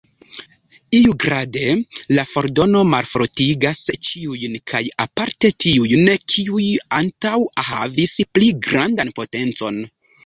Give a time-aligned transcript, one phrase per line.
[0.99, 1.65] Iugrade,
[2.19, 6.67] la fordono malfortigas ĉiujn kaj aparte tiujn, kiuj
[7.01, 9.79] antaŭe havis pli grandan potencon.